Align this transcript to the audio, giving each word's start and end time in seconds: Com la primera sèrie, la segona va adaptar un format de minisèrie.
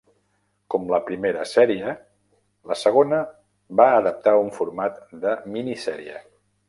Com 0.75 0.85
la 0.93 0.99
primera 1.09 1.43
sèrie, 1.49 1.91
la 2.71 2.77
segona 2.85 3.19
va 3.83 3.87
adaptar 3.99 4.35
un 4.47 4.51
format 4.57 4.99
de 5.27 5.37
minisèrie. 5.59 6.19